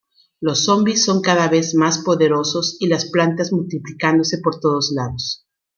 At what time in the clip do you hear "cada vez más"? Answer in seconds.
1.21-1.99